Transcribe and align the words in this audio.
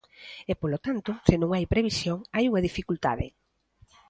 E, 0.51 0.53
polo 0.61 0.79
tanto, 0.85 1.11
se 1.27 1.35
non 1.41 1.49
hai 1.51 1.65
previsión, 1.73 2.17
hai 2.35 2.45
unha 2.49 2.65
dificultade. 2.69 3.25